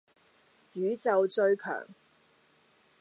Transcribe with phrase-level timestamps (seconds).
[0.73, 1.85] 宇宙最強